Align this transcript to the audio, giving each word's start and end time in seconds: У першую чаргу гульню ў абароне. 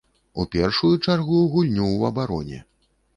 У 0.43 0.43
першую 0.55 0.89
чаргу 1.07 1.41
гульню 1.51 1.83
ў 1.97 2.01
абароне. 2.09 2.59